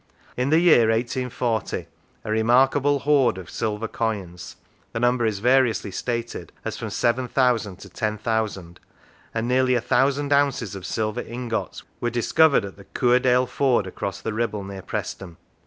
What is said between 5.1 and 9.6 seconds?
is variously stated as from 7,000 to 10,000) and